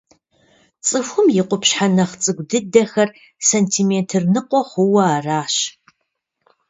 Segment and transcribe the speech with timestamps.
[0.85, 3.09] Цӏыхум и къупщхьэ нэхъ цӏыкӏу дыдэхэр
[3.49, 5.55] сантиметр ныкъуэ хъууэ аращ.